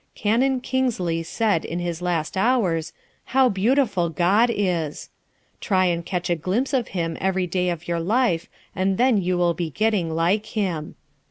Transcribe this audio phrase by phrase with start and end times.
[0.15, 2.91] Canon Kingsley said in his last hours,
[3.25, 5.09] 'How beautiful God is!'
[5.59, 9.37] Try and catch a glimpse of Him every day of your life, and then you
[9.37, 10.95] will be getting like Him.